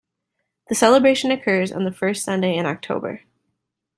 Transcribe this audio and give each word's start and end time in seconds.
The 0.69 0.73
celebration 0.73 1.29
occurs 1.29 1.71
on 1.71 1.83
the 1.83 1.91
first 1.91 2.23
Sunday 2.23 2.55
in 2.57 2.65
October. 2.65 3.21